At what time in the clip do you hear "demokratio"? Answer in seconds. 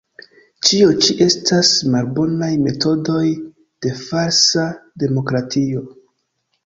5.05-5.85